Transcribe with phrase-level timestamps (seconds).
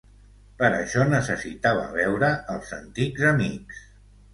[0.61, 3.89] Per això necessitava veure els antics amics.